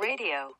[0.00, 0.59] Radio.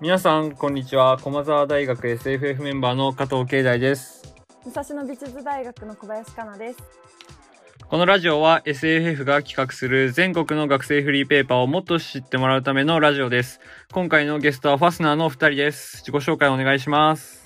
[0.00, 6.78] 皆さんこんにちは駒澤大学 SFF メンバーの加藤慶大です武蔵野美術大学の小林香奈です。
[7.86, 13.60] このラジオは SFF が企画する全国の学生フリーペーパーをもっと知ってもらうためのラジオです
[13.92, 17.44] 今回のゲストはファスナーのお二人です自己紹介お願いします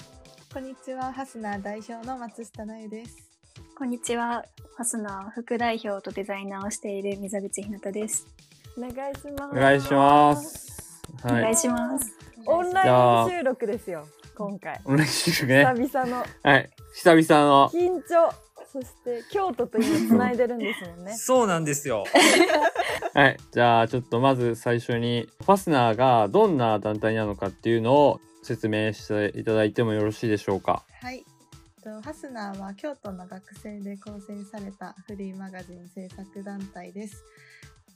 [0.52, 3.28] こんにちは、ハスナー代表の松下奈由です。
[3.76, 4.44] こんにちは。
[4.76, 8.28] ファスナー副代表とデザイナーをしている水口ひなたです。
[8.78, 9.56] お願いします。
[9.56, 10.64] お願いします
[11.24, 12.24] お願はいいします。
[12.46, 14.06] オンライン収録ですよ。
[14.36, 14.80] 今回。
[14.84, 18.32] お願いしますね久々のはい久々の緊張。
[18.72, 21.14] そして京都と今繋いでるんですもんね。
[21.16, 22.04] そうなんですよ。
[23.14, 31.24] はいじゃあちょっとまず最初にファスナーがどんな団体なのかっていうのを説明していただいてもよろしいでしょうかはい。
[31.84, 37.22] とハスナーは京都の学生で構成されたフリーマガジン制作団体です。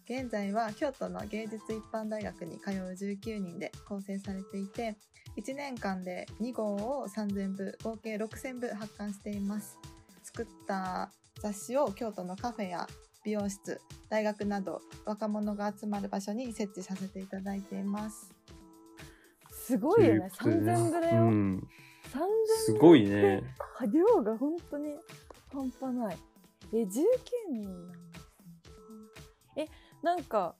[0.08, 4.96] 現在は京都の芸術一般大学に通う19人で構成されていて、
[5.36, 9.78] 1年間で2号を3000部、合計6000部発刊しています。
[10.22, 11.10] 作った
[11.42, 12.86] 雑誌を京都のカフェや
[13.22, 18.34] 美容室、大学など若者が集まる場所に設置させていただいています。
[19.50, 20.30] すごいよね。
[20.38, 21.22] ということで三千部だよ。
[21.24, 21.68] うん
[22.10, 22.22] 三
[22.64, 23.42] す千ごいね
[23.92, 24.94] 量が本当に
[25.52, 26.16] 半端ない。
[26.72, 27.98] え、十九人なんで。
[29.56, 29.68] え、
[30.02, 30.54] なんか。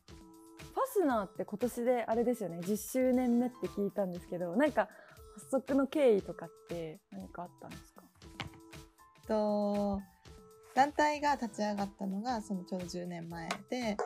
[0.60, 4.88] ファスナーって今年であれですよね10周年目って聞いたんですけどなんか
[5.34, 8.02] 発足の経緯とかって何かあったんですか？
[9.26, 10.00] と
[10.74, 13.96] 団体が立ち上がったのがそのちょうど10年前で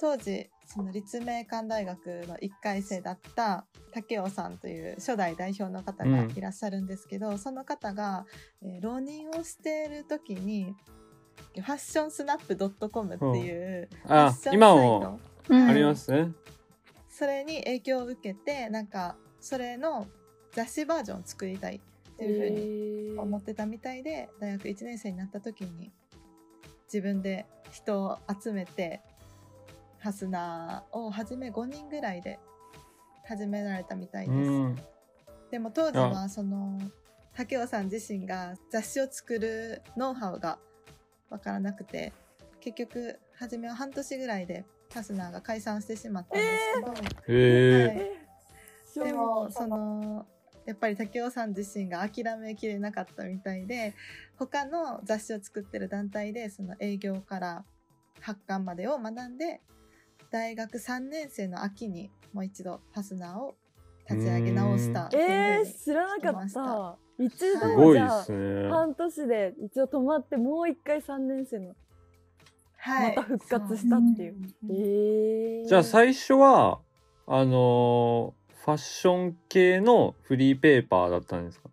[0.00, 8.26] 当時その立命館大学の1回生だった竹雄さんという初代代表の方がいらっしゃるんですけど、その方が、
[8.62, 10.74] えー浪人をしている時に
[11.60, 15.68] ファッションスナップ .com っていうファあ今もうん。
[15.68, 16.10] あります？
[16.10, 16.32] ね、
[17.08, 20.06] それに影響を受けてなんかそれの
[20.52, 25.92] 雑誌バージョンを作りたいっていうふうに思ってたみたいで大学1年生になった時に
[26.86, 29.00] 自分で人を集めて
[29.98, 32.38] ハスナーを初め5人ぐらいで
[33.26, 34.50] 始められたみたいです。
[34.50, 34.78] うん。
[35.50, 36.78] でも当時はその
[37.34, 40.58] 竹雄さん自身が雑誌を作るノウハウが
[41.34, 42.12] わからなくて
[42.60, 47.94] 結局初めは半年ぐらいでハスナーが解散してしまったんですけど、へ
[48.96, 49.08] え、はい。
[49.08, 50.26] でもその
[50.64, 53.94] やっぱり竹雄さん自身が諦めきれなかったみたいで
[54.38, 57.64] 他の雑誌を作ってる団体でその営業から
[58.20, 59.60] 発刊までを学んで
[60.30, 63.56] 大学3年生の秋にもう一度ファスナーを
[64.08, 67.03] 立ち上げ直したっていうふうえー、に知らなかった。
[67.18, 67.30] 一
[67.76, 71.74] ごいでじゃあすね半年で一応止まってもう一回三年生の
[72.76, 73.16] はい。
[73.16, 74.36] また復活したっていう。
[74.70, 76.80] えー、じゃあ最初は
[77.26, 81.68] あのーファッション系のフリーペーパーだったんですか？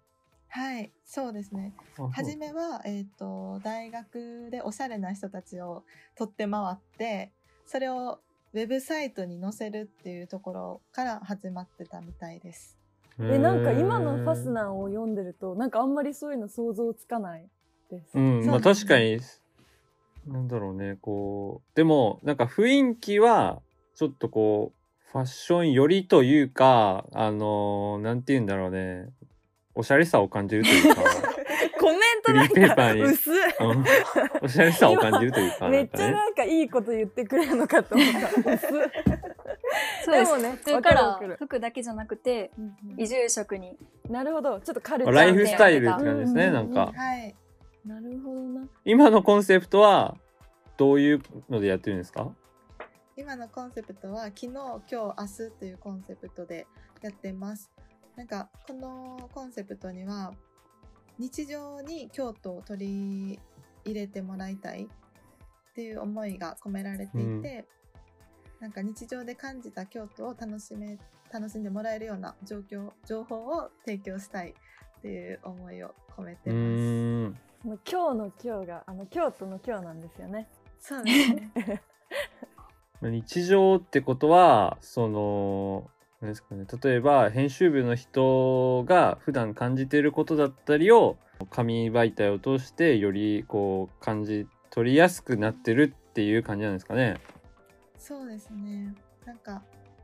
[0.49, 1.73] はいそうですね。
[1.97, 5.85] あ初めは、えー、と大学でおしゃれな人たちを
[6.17, 7.31] 取って回って
[7.65, 8.19] それを
[8.53, 12.77] ウェブサイトに載せるっていうところから始まってたみたいです。
[13.23, 17.45] えなんか今のファスーナーを読んでるとなんかあんまりそういうの想像つかない
[17.89, 18.17] です。
[18.17, 18.45] うん。
[18.45, 19.19] まあ確かに
[20.27, 23.61] なんだろうねこうでもなんか雰囲気は
[23.95, 29.09] ちょっとこうファッション寄りというかあのーなんて言うんだろうね
[29.75, 31.01] おしゃれさを感じるというか。
[31.81, 33.01] コメントフリーペーパーに。
[33.01, 33.85] 薄っうん。
[34.45, 35.97] おしゃれさを感じるというかめっなんかね。
[35.97, 38.07] ちゃなんかいいこと言ってくれるのかと思っ
[38.43, 38.53] た。
[38.53, 38.69] 薄っ
[40.03, 40.31] そうです。
[40.31, 42.51] でもね途中から服だけじゃなくて、
[42.97, 43.77] 移住職に。
[44.09, 44.59] なるほど。
[44.59, 47.35] ちょっとカルチャーライフスタイルって感じですね、うんなんかはい、
[47.85, 48.67] なるほどな。
[48.85, 50.17] 今のコンセプトは
[50.77, 52.31] どういうのでやってるんですか？
[53.15, 56.65] 今のコンセプトは昨日今日明日というコンセプトで
[57.01, 57.71] やってます。
[58.15, 60.33] なんかこのコンセプトには
[61.17, 62.87] 日常に京都を取
[63.33, 63.39] り
[63.85, 67.65] 入れてもらいたいっていう思いが込められていて、うん
[68.61, 70.99] なんか日常で感じた京都を楽しめ
[71.33, 77.67] 楽しんでもらえるような状況情報を提供したいっていう思いを込めうてます。
[77.67, 80.47] もう今日の今日があの京都の今日なんですよね。
[80.79, 81.81] そうですね。
[83.01, 85.89] 日常ってことはその
[86.21, 91.17] あれですかね例えば編集部の人が普段感じていることだったりを
[91.49, 97.17] 紙媒体を通してよりこう感じ取りやすくなってるっていう感じなんですかね。
[98.01, 98.95] そうですね。
[99.25, 99.61] なんか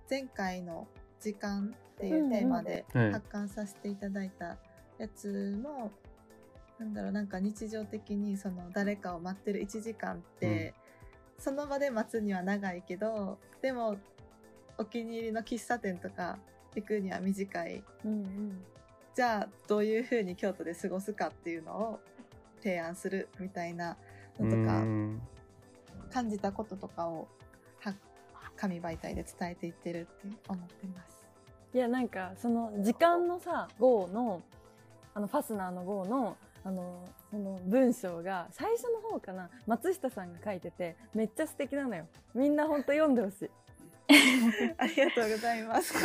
[0.08, 0.88] 前回の
[1.20, 4.58] 「時間」っていうテーマでうんうん発刊させていただいた
[5.00, 5.92] やつも、
[6.78, 10.76] なんだろうなんか日常的にその誰かを待ってる1時間って、
[11.40, 13.98] その場で待つには長いけどでも
[14.78, 16.38] お気に入りの喫茶店とか
[16.76, 17.84] 行くには短い。
[18.06, 18.66] うんうん。
[19.16, 22.00] じゃあどういうふうに京都で過ごすかっていうのを
[22.62, 23.98] 提案するみたいな
[24.40, 25.22] うのとかん。
[26.12, 27.28] 感じたこととかをは
[28.58, 31.18] 紙媒体で伝えていってるって思ってます。
[31.74, 34.42] いやなんかその時間のさ GO の
[35.14, 43.50] あのファスナーの GO のあのその文章が最初の方かな松下さんが書いててめっちゃ素敵なのよみんなほんと読んでほしい
[44.78, 45.94] ありがとうございます。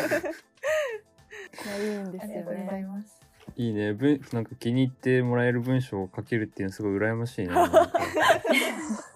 [1.67, 3.21] いやいいんですよありがとうございねます。
[3.57, 7.69] いいね文なんか気に入ってもらえる文章を書けるっていうのすごい羨ましいな。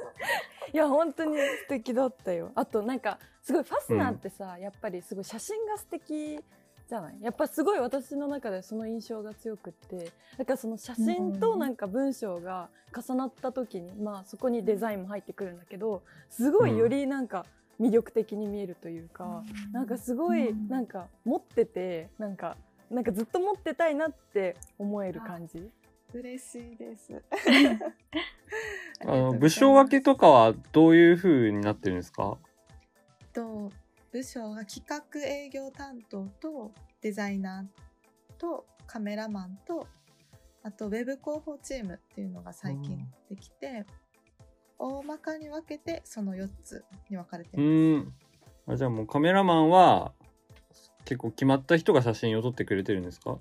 [0.77, 2.53] いや本当に素敵だったよ。
[2.55, 6.39] あとなんかすごいファスナーってさ、やっぱりすごい写真が素敵
[6.87, 7.17] じゃない？
[7.23, 10.13] やっぱすごい私の中でその印象が強くって。
[10.37, 17.47] だからその写真となんか文章が重なった時に、まあそこにデザインも入ってくるんだけどすごいよりなんか
[17.81, 20.69] 魅力的に見えるというか、なんかすごいうん。
[20.69, 22.59] なんか持っててなんか
[22.91, 25.71] なんかずっと持ってたいなって思える感じ
[26.13, 27.23] 嬉しいです。
[29.01, 32.39] あの部署分けとかはどういう風になってるんですか？
[33.33, 33.71] と
[34.13, 36.73] 部署が企画営業担当と
[37.03, 39.87] デザイナーとカメラマンと
[40.63, 42.99] あとウェブ広報チームっていうのが最近
[43.29, 43.85] できて、
[44.79, 48.05] 大まかに分けてその4つに分かれてうま
[48.67, 48.73] す。
[48.73, 50.13] あじゃあもうカメラマンは
[51.05, 53.39] 結構決まった人が写真を撮ってくれてるんですか？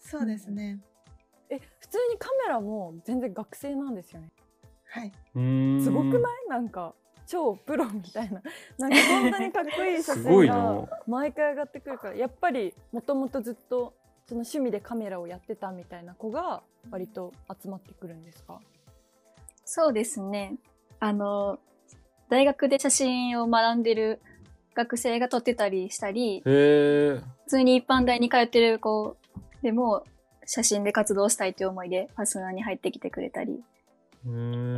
[0.00, 0.80] そうですね。
[1.50, 4.30] え普通にカメラも全然学生なんですよね。
[4.88, 5.12] はい。
[5.82, 6.48] すごくない？
[6.48, 6.94] なんか
[7.26, 8.42] 超プロみたいな。
[8.78, 10.88] なんかこんなにかっこいい写真がな。
[11.06, 13.94] 毎回上がってくるからやっぱりもともとずっと
[14.26, 17.32] その趣味でカメラをやってたみたいな子が割と
[17.62, 18.60] 集まってくるんですか？
[19.64, 20.56] そうですね。
[21.00, 21.58] あの、
[22.28, 24.20] 大学で写真を学んでる
[24.74, 29.16] 学生が撮ってたりしたり、普通に一般大に通ってる子
[29.62, 30.04] でも
[30.46, 33.62] 写真で活動したいという思いでファスナーに入ってきてくれたり、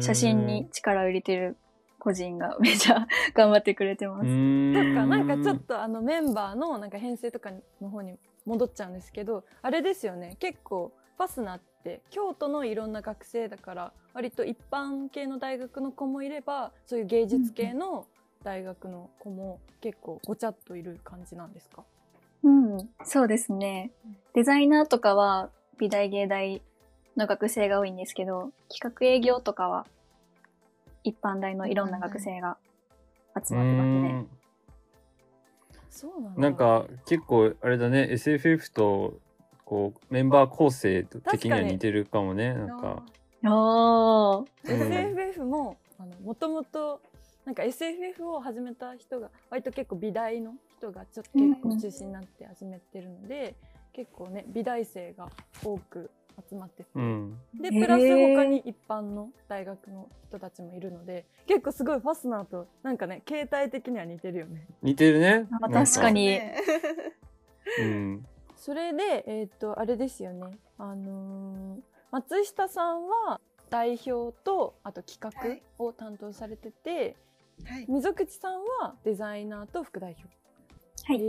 [0.00, 1.56] 写真に力を入れてる
[1.98, 4.22] 個人が めちゃ頑張ってくれてます。
[4.22, 7.50] とかなんかちょっとあのメンバーのなんか編成とか
[7.80, 8.16] の方に
[8.46, 18.06] 戻っちゃうんですけどあれですよね結構ファスナーって京都のいろんな学生だから割と一般系の大学の子もいればそういう芸術系の
[18.44, 21.84] 大学の子も結構ごちゃっといる感じなんですか？
[22.44, 23.90] うん、そうですね。
[24.34, 26.62] デザイナーとかは美大芸大
[27.16, 29.86] の学生が多いんですけど、企画営業とかは
[31.04, 32.56] 一般大のいろんな学生が
[33.34, 34.26] 集まってますね。
[35.90, 36.34] そうなん。
[36.34, 39.18] だなんか結構あれだね SFF と
[39.64, 43.02] こうメンバー構成的には似てるかもねなんか。
[43.44, 44.46] おー。
[44.64, 44.80] うん。
[44.92, 47.00] SFF もあのもともと
[47.44, 53.54] なんか SFF を始めた人が割と結構美大の人がちょっと結構中心になって始めてるので、
[53.98, 55.28] 結構ね美大生が
[55.64, 56.08] 多く
[56.48, 57.36] 集まってて、うん。
[57.60, 64.68] でプラス他に一般の大学の人たちもいるので結構すごいファスナーとなんかね形態的には似てるよね。
[64.82, 65.48] 似てるね。
[65.50, 66.26] あ確かに。
[66.26, 66.54] ね
[67.80, 68.26] うん。
[68.56, 70.58] それでえっ、とあれですよね。
[70.78, 71.80] あのー
[72.12, 75.60] 松下さんは代表とあと企はい。
[75.76, 77.16] 画を担当されてて、
[77.64, 77.86] はい。
[77.88, 80.38] 溝口さんはデザイナーと副代表。
[81.08, 81.20] はい。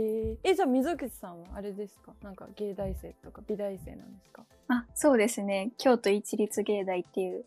[0.44, 2.12] えじゃあ溝口さんはあれですか？
[2.22, 4.44] なんか芸大生とか美大生なんですか？
[4.68, 5.70] あ、そうですね。
[5.78, 7.46] 京都一律芸大っていう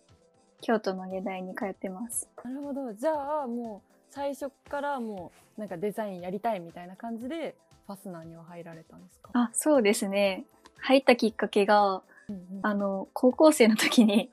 [0.59, 2.27] 京都の芸大に通ってます。
[2.43, 2.91] なるほど。
[2.93, 7.53] じゃあもう最初からもうなんかデザインやりたいみたいな感じで
[7.85, 9.29] ファスナーには入られたんですか？
[9.33, 10.45] あ、そうですね。
[10.79, 12.41] 入ったきっかけが、うんうん。
[12.63, 14.31] あの、高校生の時に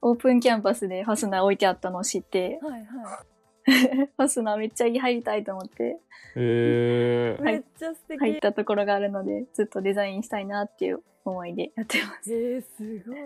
[0.00, 3.22] オープンキャンパスでファスナー置いてあったのを知って、はいは
[4.16, 5.84] ファスナーめっちゃ入りたいと思って。
[5.84, 5.98] へ
[6.36, 7.42] えい。
[7.42, 12.32] めっちゃ素敵、入ったところがあるので、ずっとデザインしたいなっていう思いでやってます。
[12.32, 13.18] えー、すごい。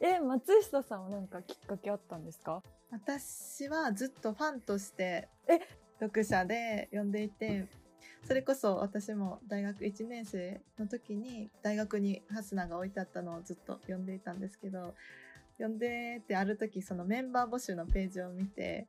[0.00, 2.62] え松下さんはなんかきっかけあったんですか？
[2.90, 5.60] 私はずっとファンとしてえ？
[5.98, 7.64] 読者で読んでいて
[8.26, 14.94] それこそ私も大学1年生の時に大学にハスナーが置いてあったのをずっと読んでいたんですけど
[15.56, 18.86] 読んでってある時そのメンバー募集のページを見て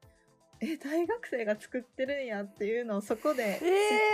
[0.59, 3.59] え大学生が作ってるんやっていうのをそこで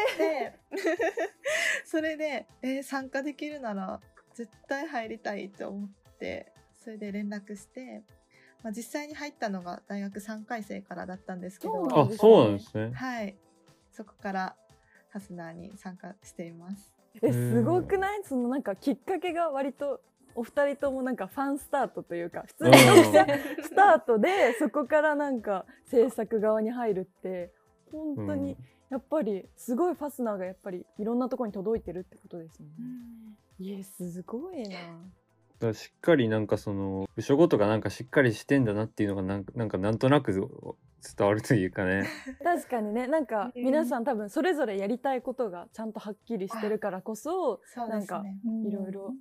[0.10, 0.54] 知って、
[1.86, 4.02] それで、えー参加できるなら
[4.34, 8.04] 絶対入りたいって思ってそれで連絡して、
[8.64, 12.18] まあ、実際に入ったのが大学3回生からだったんですけどあそうなんですね。
[12.18, 12.92] そうなんですね。
[12.94, 13.36] はい。
[13.92, 14.56] そこから
[15.10, 16.92] ハスナーに参加しています。
[17.22, 18.24] えすごくない？
[18.24, 20.02] そのなんかきっかけが割と
[20.36, 23.26] お二人ともなんかファンスタートというか普通に読者
[23.64, 27.52] スタートでそこからなんか制作側に入るって
[27.92, 28.58] 本当に
[28.90, 32.72] やっぱりすごいファスナーがやっぱりいろんなところに届いてるってことですよね。
[33.60, 34.64] いやすごい
[35.62, 35.74] な。
[35.74, 42.06] しっかりなんかその部署ごとがなんかしっかりしてんだなっていうのがなんかなんかなんとなく伝わるというかね。
[42.44, 48.24] 確かにねなんかうん皆さん多分それぞれやりたいことがちゃんとはっきりしてるからこそそうなんか。
[48.66, 49.14] いろいろ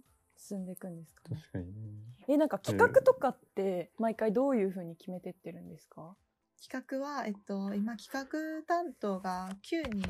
[0.49, 1.37] 進んでいくんですかね？
[1.41, 1.91] 確かにね。
[2.29, 6.17] えなんか企画とかって毎回どういうふうに決めてってるんですか？
[6.63, 10.03] 企画は、えっと、今企画担当が9人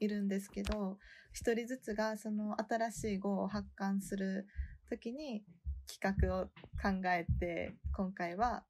[0.00, 0.98] いるんですけど
[1.34, 4.46] 1人ずつがその新しい号を発刊する
[4.90, 5.44] 時に
[5.86, 6.46] 企画を
[6.82, 8.64] 考えて今回は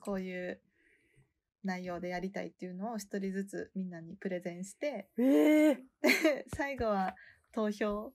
[0.00, 0.60] こういう
[1.64, 7.16] 内容でやりたいっていうのを1人ずつみんなにプレゼンしてええで 最後は
[7.52, 8.12] 投票。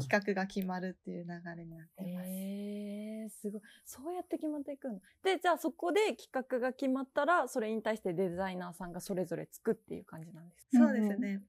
[0.00, 2.28] 企画が決まるっていう流れになってます。
[2.28, 10.86] えー、すごいそうやって決まっていくのでじゃあそこで企画が決まったらそれに対してデザイナーさんがそれぞれ作っていう感じなんですか？
[10.86, 11.40] そうですね。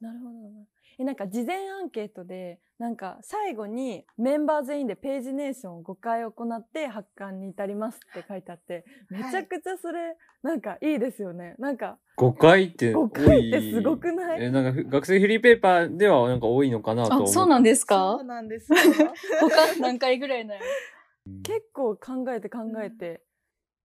[0.00, 0.66] なるほどな。
[0.98, 11.54] えなんか事前アンケートでなんか最後にメンバー全員でページネーションを5回行って発刊に至りますって書いてあってめちゃくちゃそれなんかいいですよね。
[11.58, 13.08] なんか5回って多い。
[13.08, 14.44] 5回ってすごくない？
[14.44, 18.78] え、なんかふ学生フリーペーパーではなんか多いのかなと思あ、そうなんですそかうなんですよ。
[19.40, 20.60] 他何回ぐらいなの
[21.42, 23.22] 結構考えて考えて、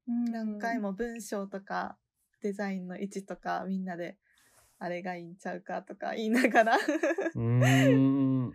[0.08, 1.98] 何回も文章とか
[2.42, 4.18] デザインの位置とかみんなで
[4.84, 6.76] あれがいいんちゃうかとか言いながら。
[7.36, 7.96] うー
[8.48, 8.52] ん。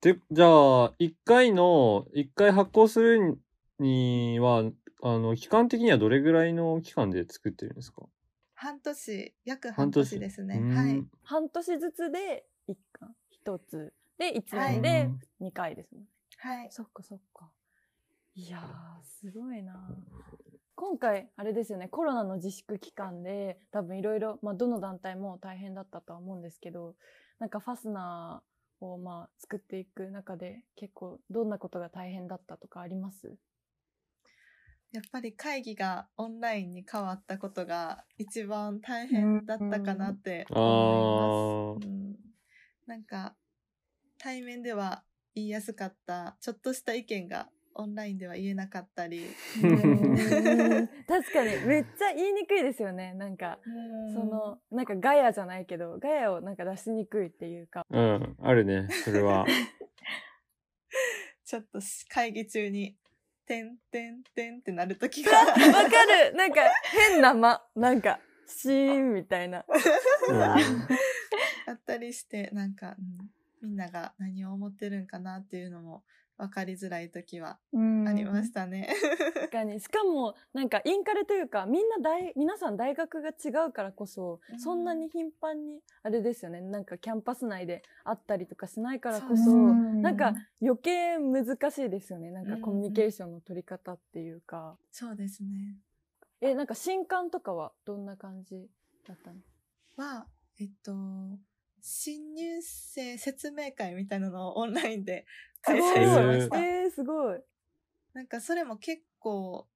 [0.00, 3.40] で、じゃあ、1回の、1回発行する
[3.80, 4.70] には、
[5.02, 8.06] あの、期間的にはどれぐらいの期間で作ってるんですか？
[8.54, 9.34] 半年。
[9.44, 10.60] 約半半年年ですね。
[10.60, 11.04] はい。
[11.24, 16.04] 半年ずつで1巻1つで1はい年で2回ですね、
[16.36, 16.68] はい。
[16.70, 17.50] そっかそっか。
[18.36, 19.88] いやーすごいな
[20.86, 26.94] 今回あれですよねコロナの自粛期間で多分いろいろまあどの団体も大変だったとは思うんですけど
[27.38, 33.34] なんかファスナーをまあ作っていく中で結構どんなことが大変だったとかあります？
[34.92, 42.14] やっぱり会議がオンラインに変わったことが一番大変だったかなって思います、うん
[42.86, 43.34] なんか
[44.18, 45.02] 対面では
[45.34, 49.26] 言いやすかったちょっとした意見がオンラインでは言えなかったり。
[49.62, 50.88] うん。
[51.06, 51.66] 確かに。
[51.66, 53.14] めっちゃ言いにくいですよね。
[53.14, 53.58] なんか
[54.12, 57.84] そのなんかガヤじゃないけどガヤをなんか出しにくいっていうか。
[57.90, 59.46] うん、あるね、それは。
[61.44, 62.96] ちょっとし会議中に
[63.46, 65.60] 「てんてんてん」ってなる時わがか
[66.06, 66.34] る。
[66.34, 66.62] なんか
[67.10, 67.62] 変な間。
[67.74, 69.64] なんかシーンみたいな。
[70.28, 70.42] うん。
[70.42, 70.56] あ
[71.72, 73.30] ったりしてなんか、うん。
[73.64, 76.04] みんなが何を思ってるんかなっていうのも
[76.36, 78.92] 分かりづらい時はありましたね。
[79.34, 79.78] 確かに。
[79.80, 84.58] しかもなんかインカレというかみんな大皆さん大学が違うからこそ、うん。
[84.58, 86.60] そんなに頻繁にあれですよね。
[86.60, 92.30] なんかキャンパス内で会ったりとかしないからこそそなんか余計難しいですよね。
[92.30, 92.60] なんかうん。
[92.62, 95.76] コミュニケーションの取り方っていうか、そうですね。
[96.40, 98.68] えなんか新刊とかはどんな感じ
[99.06, 99.36] だったの？
[99.96, 100.26] は、
[100.60, 100.92] えっと、
[101.80, 105.26] 新入生説明会みたいなのをオンラインで
[105.64, 106.58] 開催しました。
[106.60, 107.40] えー、すごい
[108.12, 109.66] なんかそれも結構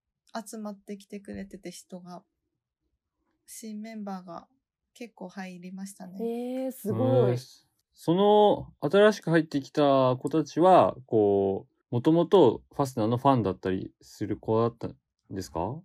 [0.47, 2.23] 集まってきてくれてて人が、
[3.47, 4.47] 新メンバーが
[4.95, 6.19] 結構入りましたね。
[6.65, 7.39] えー、すごい、うん
[8.01, 14.95] その新しく入ってきた子たちはこうもともとファスナーのファンだったりする子だったん
[15.33, 15.81] ですか？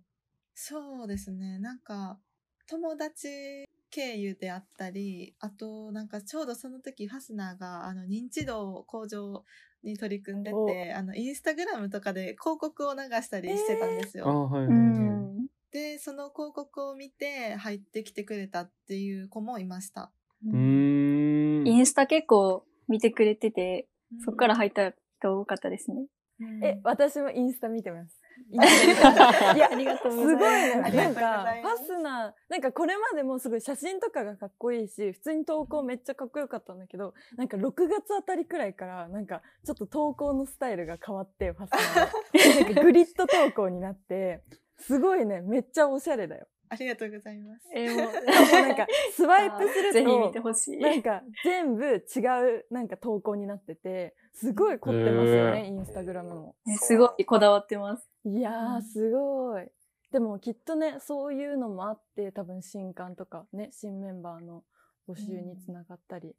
[0.54, 1.58] そうですね。
[1.58, 2.20] なんか、
[2.68, 9.44] 友達経由であったり、あと、なんかちょうどその時、ファスナーが、あの、認知度向上
[9.84, 14.48] に取り組んでおて、あの、インスタグラムとかで広告を流したりしてたんですあよ。
[14.48, 15.46] うはいん。
[15.70, 20.10] で、その広告を見て入ってきてくれたっていう子もいました。
[20.44, 23.86] うーんインスタ結構見てくれてて、
[24.24, 26.06] そっから入入った人多かったですね。
[26.62, 28.62] え私もインスタ見てますいや
[29.70, 30.76] ありがとうすごいございます。
[30.76, 30.82] ね。
[30.84, 42.64] ありがとうんごなか、ファスナー、なんかこれまでもすごい写真とかがかっこいいし、普通に投稿めっちゃかっこよかったんだけど、なんか6月あたりくらいから、なんかちょっと投稿のスタイルが変わって、ファスナーの。
[42.66, 44.42] なんかグリッド投稿になって、
[44.78, 46.48] すごいね、めっちゃおしゃれだよ。
[46.68, 47.68] ありがとうございます。
[47.74, 50.78] えーもうなんかスワイプする ぜひ見とてほしい。
[50.78, 51.98] なんか全部違
[52.58, 56.56] うなんか投稿になっててすごい凝ってますよね、へインスタグラムも。
[56.66, 58.10] ねすごいこだわってます。
[58.24, 58.76] いやうん。
[58.78, 59.68] ーすごい。
[60.12, 64.62] でもきっとねそういうのもあって多分新刊とかね新メンバーの
[65.08, 66.30] 募集につながったり、い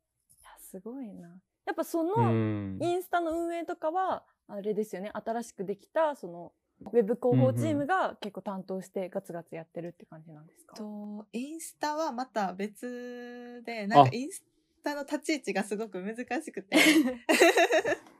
[0.43, 1.27] やすごいな。
[1.65, 2.77] やっぱその、うん。
[2.81, 5.11] インスタの運営とかはあれですよね。
[5.13, 14.03] 新しくできたそのウェブ広報チームが結構担当してガツガツやってるって感じなんですか、とインスタはまた別でなんあ。
[14.05, 14.43] かインス
[14.83, 16.77] タの立ち位置がすごく難しくて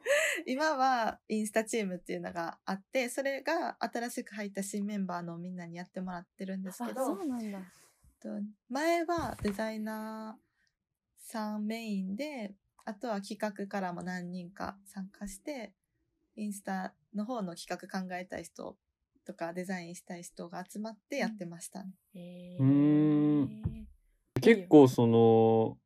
[0.46, 7.60] 今はインスタチームっていうのがあってそれが新しく入った新メンバーのみんなにやってもらってるんですあけどそうなんだ。
[8.22, 8.30] と
[8.70, 12.54] 前はデザイナーさんメインで
[12.86, 15.74] あとは企画からも何人か参加して
[16.36, 18.78] インスタの方の企画考えたい人
[19.26, 21.90] とかデザインしたい人が集まってやってましたね。
[22.14, 25.78] へうーんー結構その、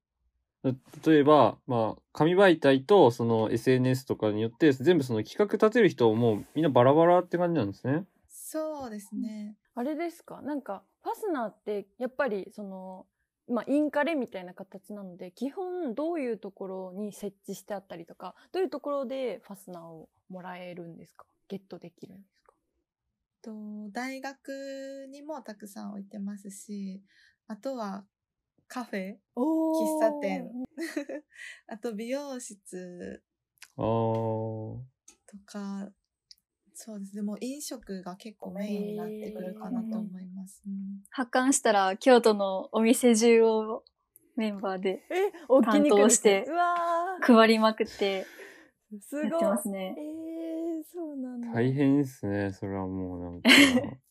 [0.64, 8.06] 例えば、まあ、紙媒体とその SNS とかによって、全部その企画立てる人もみんなバラバラって感じなんですね。
[8.28, 9.56] そうですね。
[9.76, 10.42] あれですか？
[10.42, 13.06] なんかファスナーってやっぱりその
[13.48, 21.26] まあインカレみたいな形なので基本どういうところに設置してあったりとかどういうところでファスナーをもらえるんですか？
[21.48, 22.54] ゲットできるんですか？
[23.42, 23.52] と
[23.92, 27.02] 大学にもたくさん置いてますし、
[27.48, 28.06] あとは
[28.70, 30.48] カフェ、お喫茶店
[31.68, 33.24] あと美容室。
[33.76, 35.92] とか、
[36.76, 37.24] そうですね。
[37.24, 40.62] もう飲食が結構メインになってくるかなと思います。
[40.68, 43.84] うん発刊したら京都のお店中を
[44.36, 49.96] メンバーでえ大きに担当してうわ配りまくってーすごいやってますね。
[49.98, 52.52] えー、そうなんだ大変ですね。
[52.52, 53.50] それはもうなんか。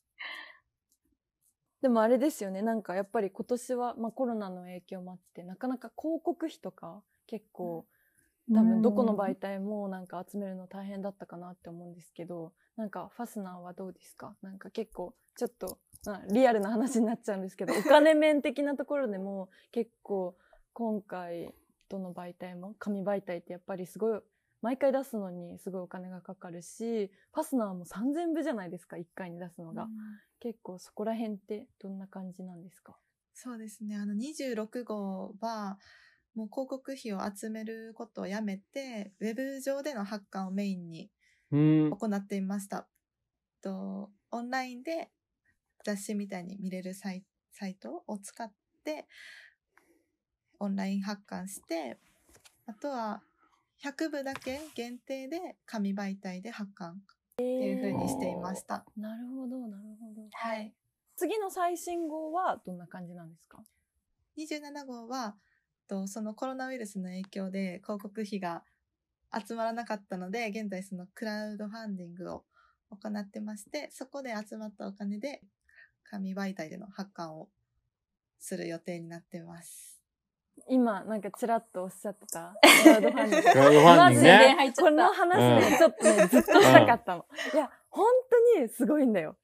[1.81, 2.61] でもあれですよね。
[2.63, 7.87] なんかやっぱり今年は、まあ、コロナの影響もあってなかなか広告費とか結構
[8.53, 14.35] 多分どこの媒体もなんか集めるの大変だったかなって思うんですけどなんかファスナーはどうですか？
[14.43, 20.37] なんか結構ちょっと、まあ、リアルな話になっちゃうんですけど お金面的なところでも結構
[20.73, 21.55] 今回
[21.89, 24.21] どの媒体も紙媒体ってやっぱりすごい
[24.63, 29.85] 毎回出すのにすごいお金がかかるしファスナーも3000部じゃないですか？1回に出すのが。
[30.41, 32.97] 結構そこら辺ってどんな感じなんですか？
[33.35, 33.97] そうですね。
[33.97, 35.79] あの26号は、
[36.35, 41.11] もう広告費を集めることをやめて、ウェブ上での発刊をメインに
[41.51, 41.91] うん。
[41.91, 42.89] 行っていました。
[43.61, 45.11] とオンラインで
[45.85, 48.53] 雑誌みたいに見れるサイサイトを使っ
[48.85, 49.07] て、
[50.61, 51.99] オンライン発刊して、
[52.67, 53.23] あとは
[53.79, 57.01] 100部だけ限定で紙媒体で発刊
[57.39, 58.85] っていう風にしていました。
[58.97, 60.75] なるほどなるほどはい。
[61.15, 63.63] 次の最新号はどんな感じなんですか
[64.37, 65.37] ？27号は
[65.87, 68.65] とそのコロナウイルスの影響で広告費が
[69.47, 72.45] 集まらなかったので現在そのクラウドファンディングを
[72.91, 75.43] 行ってましてそこで集まったお金で
[76.11, 77.49] 紙媒体での発刊を
[78.41, 79.98] する予定になってます。
[80.69, 83.51] 今なんかちらっとおっしゃってたク ラウドファンディング。
[83.51, 84.55] クラウドファンディングマジでね。
[84.57, 85.13] 入っちゃこの。
[85.13, 88.07] 話ね、うんちょっとねずっとしたかったの、 いや本
[88.57, 89.37] 当にすごいんだよ。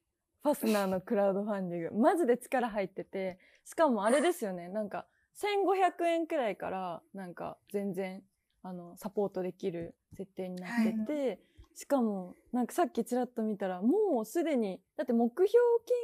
[0.43, 1.95] ファスナーのクラウドファンディング。
[1.95, 3.39] マジで力入ってて。
[3.65, 4.69] しかもあれですよね。
[4.69, 8.23] なんか1500円くらいからなんか全然
[8.63, 11.41] あのサポートできる設定になってて、
[11.75, 15.49] しかもなんかさっきちらっと見たらもうすでにだって目標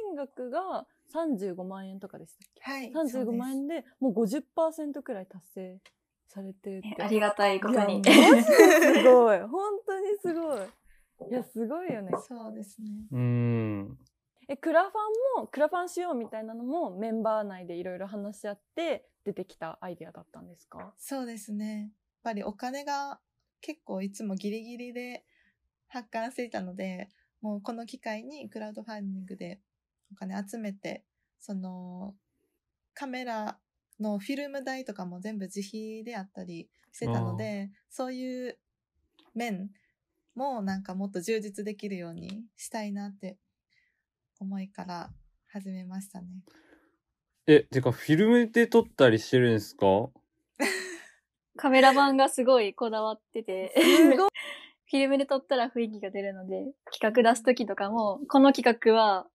[0.05, 2.61] 金額が35万円とかでしたっけ？
[2.63, 2.91] はい。
[2.91, 5.79] 35万円でもう50%くらい達成
[6.27, 10.59] されてるってありがたいことにすごい 本当にすごい
[11.29, 12.87] いやすごいよねそうですね。
[13.11, 13.97] うん。
[14.47, 14.91] えクラファ
[15.37, 20.93] ンもクラファンしようみたいなのもメンバー内でいろいろ話し合って出てきたアイデアだったんですか？
[20.97, 21.79] そうですね。
[21.81, 21.91] やっ
[22.23, 23.19] ぱりお金が
[23.61, 25.23] 結構いつもギリギリで
[25.87, 27.09] 発刊していたので、
[27.41, 29.59] もうこの機会にクラウドファンディングで
[30.11, 31.03] お金集めて、
[31.39, 32.15] その
[32.93, 33.57] カメラ
[33.99, 38.59] のフィルム代とかも全部自費であったりしてたので、そういう
[39.33, 39.71] 面
[40.35, 43.37] もなんかもっと充実できるようにしたいなって
[44.39, 45.11] 思いから
[45.51, 46.27] 始めましたね。
[47.47, 49.85] え、てか、フィルムで撮ったりしてるんですか？
[51.57, 54.29] カメラマンがすごいこだわってて、すごい。
[54.85, 59.27] フィルムで撮ったら雰囲気が出るので、企画出すときとかも、この企画は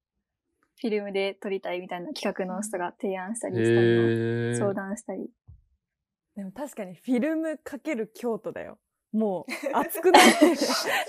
[0.79, 4.57] フィルムで撮りたいみたいな企画の人が提案したりしたり。
[4.59, 5.29] 相談したり。
[6.37, 8.79] でも確かにフィルムかける京都だよ
[9.11, 10.23] もう 熱くない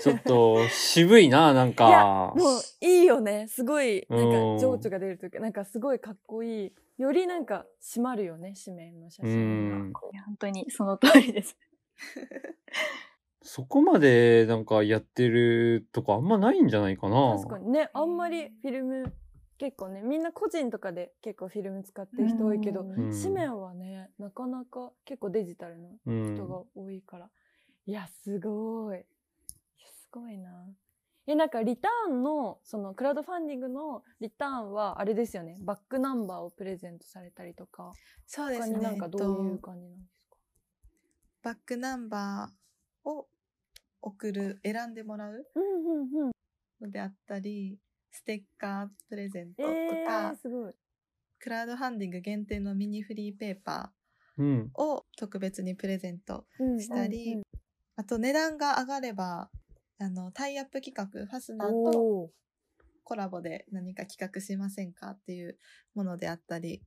[0.00, 2.32] ちょっと渋いな、なんいやか。
[2.34, 11.58] もういいよねすごいなんうんか情緒が出るというかなんかすごいかっこいいよりなんか締まるよね紙面の写う真が本当にその通りです。
[13.42, 17.36] そこまでなんかやってるとこあんまないんじゃないかな。
[17.36, 19.12] 確かにねあんまりフィルム
[19.58, 26.34] 結構ねみんな個人とかで結構フィルム使ってる人多いけど紙面はねなかなか結構デジタルのうん。
[26.34, 27.28] 人が多いから、
[27.86, 29.04] いやすごい。
[29.84, 30.50] すごいな。
[31.26, 35.58] えなんかリターンのそのクラウドファンディングのリターンはあれですよね。
[35.60, 37.92] バックナンバーをプレゼントされたりとか。
[38.26, 38.76] そうですね。
[38.76, 40.36] 他になんかえっとどういう感じなんですか、
[41.42, 43.28] バックナンバーを
[44.00, 45.44] 送る、選んでもらう
[46.80, 47.78] のであったり、
[48.10, 50.72] ステッカープレゼントえとか、ー、すごい
[51.40, 53.92] クラウドファンディング限定のミニフリーペーパ
[54.36, 54.70] うん。
[54.74, 57.42] ーを特別にプレゼントうんしたり、うんうん
[58.00, 59.50] あと値段が上がれば、
[59.98, 62.30] あの、タイアップ企画、ファスナーと
[63.02, 65.58] コラボで何か企画しませんかっていう
[65.96, 66.80] ものであったり、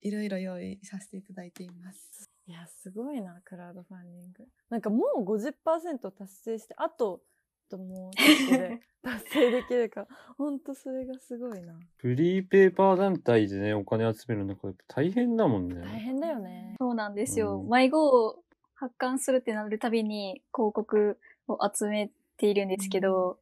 [0.00, 2.28] いろいろ用意させていただいています。
[2.48, 4.48] いや、すごいな、クラウドファンディング。
[4.70, 7.39] なんかもう50%達成して、あと、あ
[7.70, 10.06] ともうちょっとで 達成できるか、
[10.36, 11.74] ほんとそれがすごいな。
[11.96, 15.80] フリーペーパー団体でね、お金集めるのか大変だもんね。
[15.80, 16.76] 大変だよね。
[16.78, 17.60] そうなんですよ。
[17.60, 18.42] うん迷子を
[18.74, 23.38] 発刊するってなるたびに広告を集めているんですけど、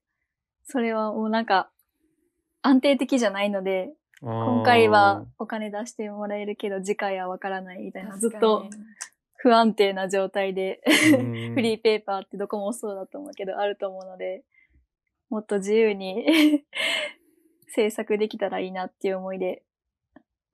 [0.64, 1.70] それはもうなんか
[2.62, 8.68] 安定的じゃないので、今今回はお金出してもらえるけど次回はわからないみたいな、ずっと
[9.38, 11.16] 不安定な状態でフ
[11.54, 14.44] フリーペーパーってどこもそうだと思うけどあると思うので、
[15.30, 16.64] もっと自由に
[17.68, 19.62] 制作できたらいいなっていう思いで、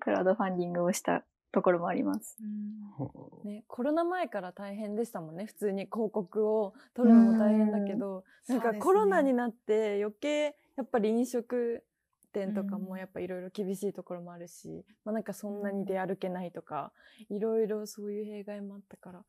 [0.01, 2.37] クラウドファンディングをしたところもあります。
[2.41, 3.49] うん。
[3.49, 5.47] ね、コロナ前から大変でしたもんね。
[5.47, 11.85] 普通に広告を撮るのも大変だけど、なんかコロナになって余計やっぱり飲食
[12.35, 16.93] 店とかもやっぱいろいろ厳しいところもあるし、まあなんかそんなに出歩けないとか、
[17.31, 19.25] いろいろそういう弊害もあったから、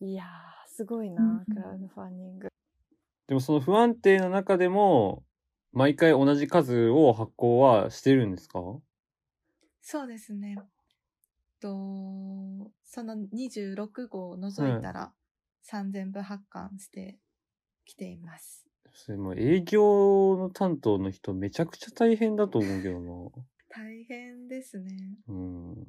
[0.00, 0.28] いやー、
[0.68, 2.48] すごいな、うんクラウドファンディング。
[3.28, 5.24] でもその不安定な中でも、
[5.72, 8.60] 毎回同じ数を発行はしてるんですか？
[9.80, 10.66] そうですね。
[11.60, 15.14] と、その26号を除いたら
[15.62, 17.18] 3000部発刊して
[17.86, 18.65] きています。
[18.94, 23.30] それもう営業の担当の人めちゃくちゃ大変だと思うけどな。
[23.68, 25.18] 大変ですね。
[25.28, 25.72] うん。
[25.72, 25.86] うん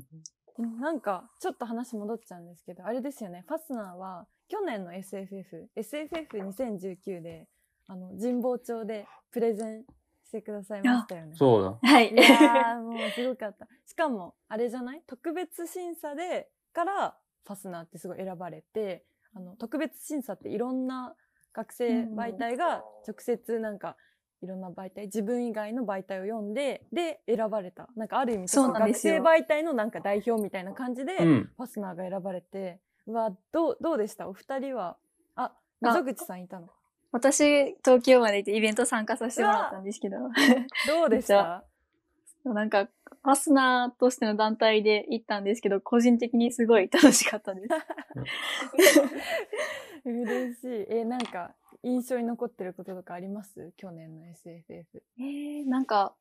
[0.79, 7.47] なんかちょっと話戻っちゃうんですけどあれですよねファスナーは去年の SFFSFF2019 で
[7.87, 9.83] あの神保町でプレゼン
[10.25, 11.35] してくださいましたよね。
[11.35, 11.77] そうだ。
[11.81, 12.15] はいい。
[12.15, 13.67] やーもうすごかった。
[13.85, 15.01] しかもあれじゃない？
[15.07, 21.15] 特別審査でからファスナーってすごい選ばれてあの特別審査っていろんな
[21.57, 23.95] 学生媒体が直接なんか
[24.43, 27.89] いろんな媒体自分以外の媒体を読んでで選ばれた。
[27.95, 29.15] なんかある意味そうなんですよ。
[29.15, 31.49] 生媒体のなんか代表みたいな感じで、うん。
[31.57, 34.29] ファスナーが選ばれてうわどうどうでした？
[34.29, 34.97] お二人は？
[35.35, 36.67] あ溝口さんいたの？
[37.11, 40.17] 私、東京まで行ってイベント参加させてもらったんですけど、
[40.87, 41.63] どうでした？
[42.45, 47.67] なんか、ファスナーとしての団体で行ったんですけど、個人的にすごい楽しかったです。
[50.11, 50.85] 嬉しい。
[50.89, 53.73] えなんか印象に残ってることとかあります？
[53.77, 54.83] 去年の SFF
[55.19, 56.15] えー、なんか、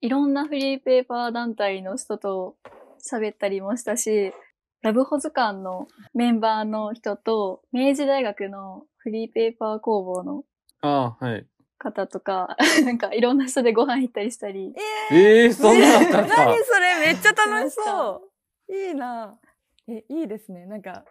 [0.00, 2.56] いろんなフリーペーパー団体の人と
[3.10, 4.32] 喋ったりもしたし、
[4.82, 10.44] ラブホ図鑑のメンバーの人と、明治大学のフリーペーパー工房の
[10.82, 11.46] ああ、はい。
[11.78, 14.74] 方とか、 なんかいろんな人でご飯行ったりしたり、
[15.10, 17.12] ええー、そんなのあったん何だそれ？
[17.12, 18.30] めっちゃ楽しそ
[18.68, 18.74] う。
[18.74, 19.38] いいな。
[19.86, 20.64] えいいですね。
[20.66, 21.04] なんか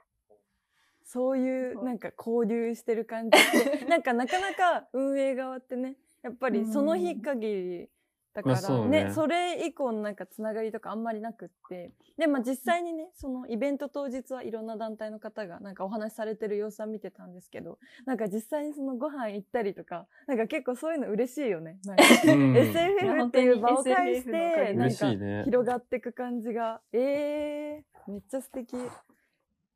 [1.05, 7.89] そういうなんか交流してる感じ ってなんかなかなか運営側ってねやっぱりその日限り
[8.33, 22.53] だからまあそうね,、ねそれ以降のなんかつながりとかあんまりなくってでまあ実際にねそのイベント当日はいろんな団体の方がなんかお話しされてる様子は見てたんですけどなんか実際にそのご飯行ったりとかなんか結構そういうの嬉しいよねなんかうん。
[22.53, 25.43] SFF っていう場を介して、でなんか。
[25.45, 26.81] 広がっていく感じが。
[26.91, 28.75] ええー、めっちゃ素敵。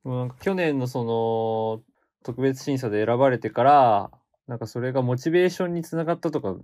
[0.08, 1.82] もうなんか去年のその
[2.24, 4.12] 特別審査で選ばれてから、
[4.48, 6.56] なんかそれがモチベーションにつながったとか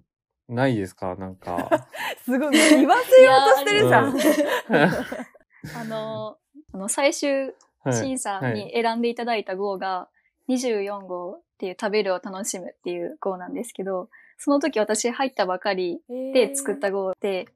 [0.48, 1.16] ないですか？
[1.16, 1.88] なんか。
[2.24, 4.14] すごい、言わせようとしてるじゃん。
[4.14, 4.20] うん
[5.78, 6.38] あの、
[6.74, 7.54] あの最終
[7.84, 10.08] はい審査に選んでいただいた号が
[10.48, 17.48] 24号っていう食べるを楽しむっていう号なんですけど、その時私入ったばかりで作った号で、えっ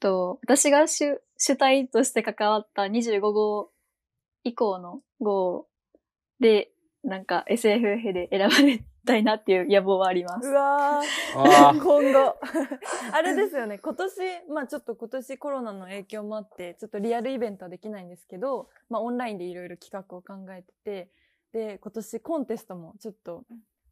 [0.00, 3.70] と私が主主体として関わった25号
[4.48, 5.66] 以降の号
[6.40, 6.70] で
[7.04, 10.48] なんか SFF で選ばれたいなっていう野望はあります。
[10.48, 10.52] う。
[10.52, 11.68] わー。
[11.68, 12.36] あ今後。
[13.12, 13.78] あれですよね。
[13.78, 14.14] 今年
[14.50, 21.10] まあちょっと今年コロナの影響もあってちょっとリアルイベントはできないんですけど、まあ、オンラインでいろいろ企画を考えてて
[21.52, 23.44] で今年コンテストもちょっと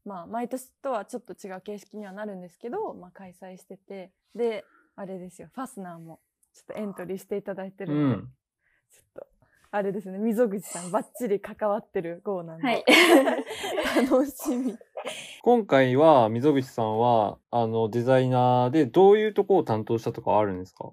[0.04, 4.64] まあ毎年とはちょっと違う形式にはなるんですけど、まあ、開催しててで
[4.94, 5.48] あれですよ。
[5.54, 6.20] ファスナーも
[6.52, 8.20] ちょっとエントリーしていただいてうるので、ん。
[8.90, 9.35] ちょっと
[9.70, 12.84] あれですね溝口さんバッチリ関わってる号なんで、はい。
[14.10, 14.76] 楽しみ。
[15.42, 20.90] 今回は溝口さんはあのデザイナーでどういうとこを担当したとかあるんですか？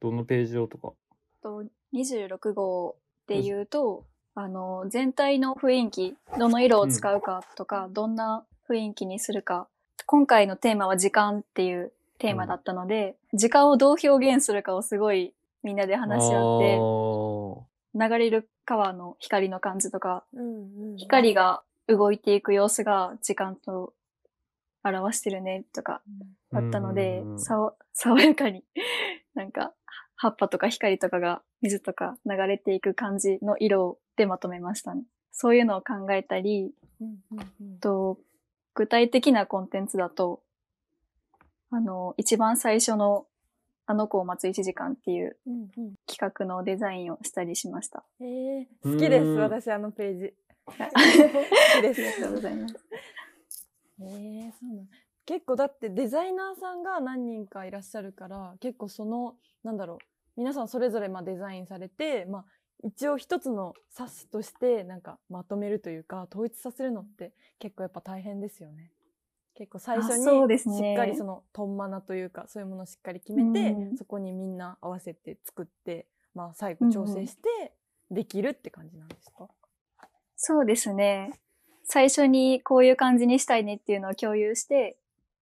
[0.00, 0.92] どのページをとか。
[1.42, 9.66] と26号で言うと、あの、全体の雰囲気、どの色を使うかとか、どんな雰囲気にするか。
[10.04, 16.76] 今回のテーマは時間っていうテーマだったので、時間をどう表現するかをすごいみんなで話し合って、
[17.98, 20.96] 流れる川の光の感じとか、うんうん。
[20.96, 23.94] 光が動いていく様子が時間と
[24.84, 26.02] 表してるねとか
[26.52, 27.40] あったのでうんうんう、ん。
[27.40, 28.64] さわ 爽やかに、
[29.34, 29.72] なんか、
[30.16, 35.04] 葉っぱとか光とかが水とか流れていく感じの色でまとめましたね。
[35.32, 37.78] そういうのを考えたり、うんうんうん。
[37.80, 38.18] と
[38.74, 40.42] 具体的なコンテンツだと、
[41.70, 43.26] あの、一番最初の
[43.86, 48.04] あの子を待つ1時間っていううんうん企画のデザインをしたりしました。
[48.20, 50.34] えー、好きですうん私あのページ。
[50.66, 52.02] 好きです。
[52.02, 52.74] ありがとうございます。
[54.00, 54.88] えー、そうなん
[55.26, 59.98] 結構だってデザイナーさんが何人かいらっしゃるから結構そのなんだろう
[60.36, 62.44] 皆さんそれぞれまあデザインされて、まあ、
[62.84, 68.90] 一応一つの冊子としてなんかまとめるというか統一させるのって結構やっぱ大変ですよね。
[69.56, 70.58] 結構最初にね。
[70.58, 77.72] しっかりそのトンマナというかそういうものをしっかり決めて、うんそこにみんな合わせて作って、まあ、最後調整して
[78.10, 79.48] できるって感じなんですか、
[80.36, 81.32] そうですね。
[81.84, 84.96] 最初にこういう感じにしたいねっていうのを共有して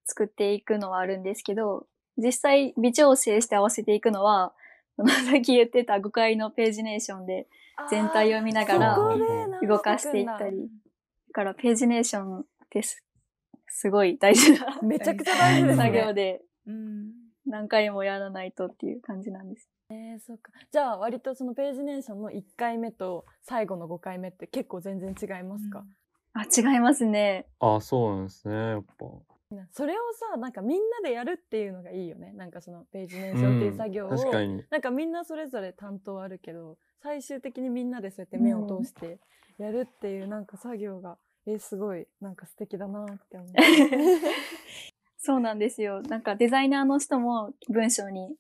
[0.05, 4.55] 作っていくのはあるんですけど、実際微調整して合わせていくのは、
[4.97, 7.49] さっき言ってた5階のページネーションで
[7.91, 8.97] 全体を見ながら
[9.67, 10.71] 動かしていったり。
[11.29, 13.04] だからページネーションってす
[13.85, 15.85] すごい大事な めちゃくちゃ大事ですね。
[15.85, 17.13] 作業でうん。
[17.45, 19.69] 何回もやらないとっていう感じなんです。
[19.91, 20.53] えー、そうか。
[20.73, 25.85] じゃあ割とそのページネーションの1回目と最後の5回目って結構全然違いますか、
[26.33, 27.47] あ、違いますね。
[27.61, 29.07] あ、そうなんですね、やっぱ。
[29.55, 29.97] なそれを
[30.33, 34.65] さなんかみんなでやるっていうのがいいよねなんかそのページネーションっていう作業を、確かに。
[34.71, 39.19] なんかみんなそれぞれ担当あるけど最終的にみんなでそうやって目を通して
[39.59, 43.53] やるっていうなんか作業がえすごいなんか素敵だなって思う
[45.19, 46.03] そうなんですよ。
[46.03, 48.37] なんかデザイナーの人も文章に、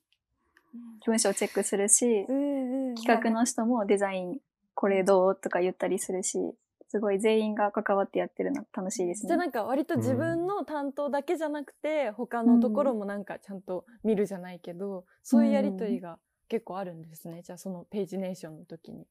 [1.07, 4.39] 文章をチェックするし、うんうん企画の人もデザイン
[4.75, 6.55] これどうとか言ったりするし、
[6.89, 9.29] すごい全員が関わってやってるの楽しいですね。
[9.29, 17.43] じゃあなんか割と自分の担当だけじゃなくて、他のところもなんかちゃんと見るじゃないけど、そういうやりとりが結構あるんですね。
[17.43, 19.07] じゃあそのページネーションの時に。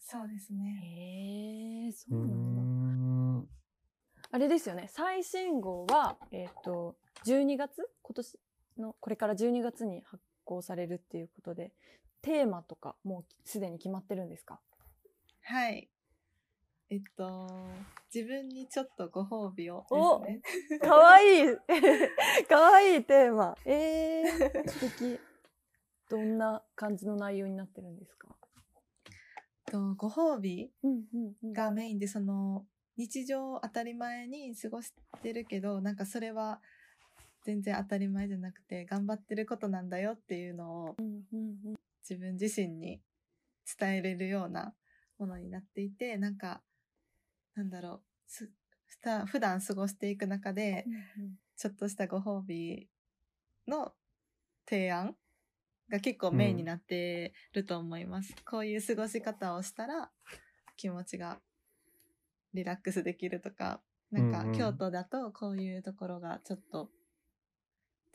[0.00, 0.80] そうですね。
[0.82, 2.62] へえ、そうなんだ。
[2.62, 3.48] ん。
[4.32, 4.88] あれですよね。
[4.90, 7.88] 最新号は、えっ、と、12月？
[8.02, 8.38] 今年
[8.78, 11.72] の、これから12月に発行されるっていうことで、
[12.22, 14.60] テーマとかもうすでに決まってるんですか？
[15.42, 15.88] はい。
[16.92, 17.48] えっと、
[18.12, 19.84] 自分にちょっとご褒美を
[20.24, 20.40] ね。
[20.80, 21.56] かわいい
[22.48, 23.56] かわいいテーマ。
[23.64, 25.20] えー、 素敵。
[26.08, 28.28] どんな感じの内容になってるんですか？
[29.70, 30.70] とご褒美
[31.54, 36.60] がメインで、その、日常を当たり前に過ごしてるけど、なんかそれは
[37.44, 40.96] 全然当たり前じゃなくて、頑張ってることなんだよっていうのを
[42.02, 43.00] 自分自身に
[43.78, 44.74] 伝えれるような
[45.18, 46.60] ものになっていて、なんか、
[47.54, 48.02] なんだろ
[48.42, 50.84] う、普段過ごしていく中で、
[51.56, 52.88] ちょっとしたご褒美
[53.66, 53.94] の
[54.68, 55.16] 提案
[55.90, 58.34] が結構メインになってると思います。
[58.48, 60.10] こういう過ごし方をしたら
[60.76, 61.40] 気持ちが
[62.54, 66.90] リラックスできるとか、なんかうんうん京都だとこういうところがちょっと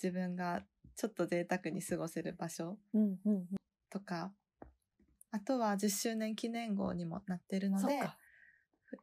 [0.02, 0.64] 自分が
[0.96, 3.46] ちょっと贅沢に過ごせる場所うんうん
[3.90, 4.32] とか、
[5.32, 8.00] あとは10周年記念号にもなってるので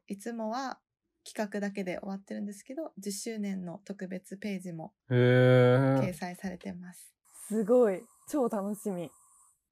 [0.07, 0.79] いつもは
[1.25, 6.13] 企画だけで終わってるんですけど、10周年の特別ページもへ掲え。
[6.13, 7.15] 載されてます。
[7.49, 8.03] すごい。
[8.33, 9.11] 超楽しみ。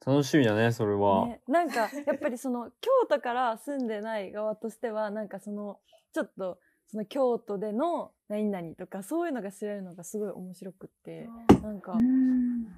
[0.05, 1.27] 楽しみだね、それは。
[1.27, 5.79] ね、なんかやっぱりその京都から住んでない側としてはなんかその
[6.13, 11.27] ちょっとその京都での何々とかそういうのが知れるのがすごい面白くって
[11.63, 11.97] なんか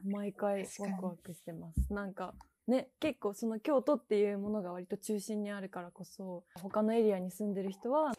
[0.04, 1.92] 毎回ワクワクしてます。
[1.92, 2.34] なんか
[2.68, 8.12] ね結構その京都っていうものが割と中心にあるからこそ他のエリアに住んでる人は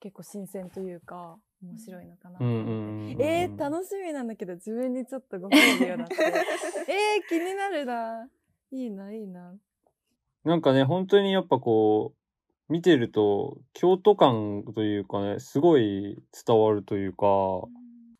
[0.00, 3.22] 結構新鮮というか面白いのかな、うんうんうんうん。
[3.22, 6.14] えー、楽しみなんだけど自分にちょっとご褒美をだって。
[6.88, 8.28] えー、気になるな。
[8.72, 9.54] いいないいな。
[10.44, 12.14] なんかね、本当にやっぱこ
[12.68, 17.26] う、見てると、京都感というかね、すごい伝わるというか、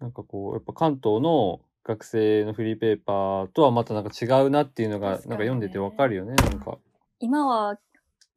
[0.01, 6.79] なんかこう、やっぱ関東の学生のフリーペーパーとはまたなんか違うなっていうのが、なんか読んでてわかるよね、なんか。
[7.19, 7.79] 今は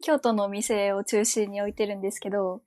[0.01, 2.62] 京都のお店を中心に置いてるんですけど、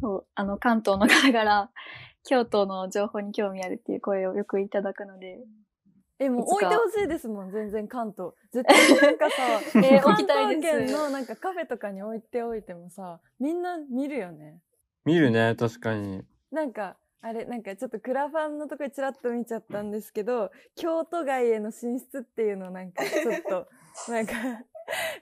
[0.00, 1.70] そうあの関東の方から
[2.24, 5.40] 京都の情報に興味あるっていう声をよくいただくので、
[6.18, 8.32] えもう置いてほしいですもん全然関東。
[8.52, 9.36] 絶対なんかさ
[9.78, 14.60] えー関東圏のなんかカフェとかに置いておいてもさみんな見るよね。
[15.04, 16.24] 見るね、確かに。
[16.50, 23.68] なんかあれなんかちょっとクラファンのとこでちらっと見ちゃったんですけど京都外への進出っていうのをなんかちょっと
[24.10, 24.32] なんか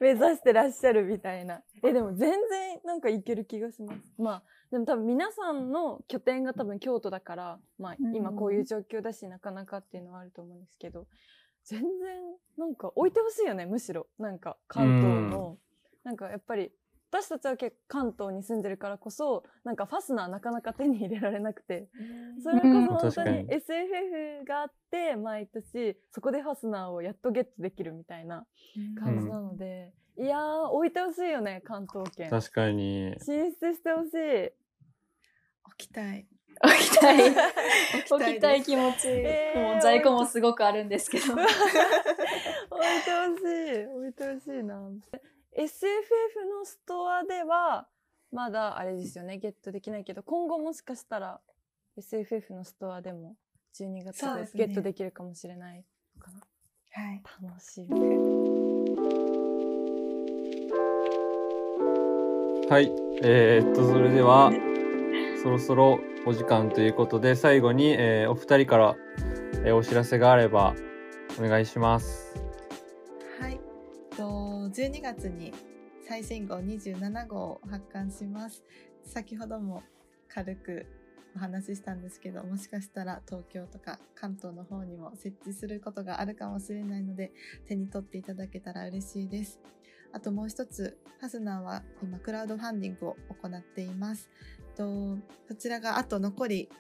[0.01, 1.63] 目指してらっしゃるみたいな。
[1.83, 4.01] えでも全然なんかいける気がします。
[4.19, 11.07] まあでも多分皆さんの拠点が多分京都だからまあうん今こういう状況だしなかなかっていうのはあると思うんですけど
[11.67, 11.89] 全然
[12.57, 14.07] なんか置いてほしいよねむしろ。
[14.19, 15.59] なんか関東の。
[16.05, 16.71] なんかやっぱり
[17.11, 21.89] 私たちは結構関東に住んでるからこそなんかファスナーなかなか手に入れられなくて。
[22.43, 28.47] それこうんそ本当に SFF があって毎年そこでファスナーをやっとゲットできるみたいな
[29.01, 33.15] 感じなので、いやー置いてほしいよね関東圏確かに。
[33.21, 34.51] 進出してほしい
[35.65, 36.27] 置きたい。
[36.65, 37.17] 置きたい。
[38.11, 39.09] 置置きたい気持ち。
[39.09, 41.35] えーもう在庫もすごくあるんですけど。
[41.35, 41.53] 置いて
[43.11, 44.77] ほしい置いてほしいな
[45.57, 45.69] SFF
[46.51, 47.89] のストアでは
[48.31, 51.41] まだあれですよねゲットできないけど今後もしかしたら
[51.99, 53.37] SFF のストアでも
[53.79, 54.21] 12月
[54.55, 55.85] でゲットできるかもしれない
[56.17, 56.41] のかな、
[56.93, 57.23] はい。
[57.43, 59.26] 楽しみ
[62.69, 62.93] はい。
[63.23, 64.51] えーっと、それでは、
[65.41, 68.97] そろそろお時間ということで、最後に、えーお二人から、
[69.65, 70.75] えーお知らせがあれば、
[71.39, 72.35] お願いします。
[73.41, 73.61] はい。
[74.17, 74.25] と
[74.69, 75.53] 12月に
[76.09, 78.65] 最新号27号を発刊します。
[79.05, 79.85] 先ほども
[80.29, 80.87] 軽く
[81.37, 87.31] お話ししたんですけど、もしかしたら東京とか関東の方にも設置することがあるかもしれないので、
[87.69, 89.61] 手に取っていただけたら嬉しいです。
[90.17, 94.31] あともう一つ、ファスナーは今クラウドファンディングを行っています。
[94.75, 94.85] と
[95.47, 96.71] こちらがあと残り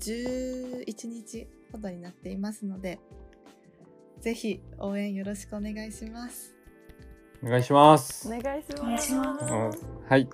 [0.00, 3.00] 11日ほどになっていますので、
[4.20, 6.54] ぜひ応援よろしくお願いします。
[7.42, 8.28] お願いします。
[8.28, 9.70] お願いしますますうん
[10.06, 10.28] はい。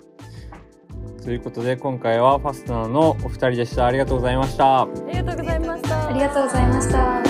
[1.23, 3.85] ということで、今回はファスナーのお二人でした。
[3.85, 4.81] ありがとうございました。
[4.81, 7.24] ありがとうございましたありがとうございました。